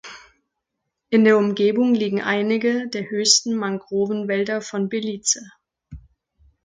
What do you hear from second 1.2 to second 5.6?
der Umgebung liegen einige der höchsten Mangrovenwälder von Belize.